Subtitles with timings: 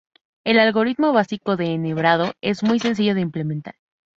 [0.43, 3.75] El algoritmo básico de enhebrado es muy sencillo de implementar.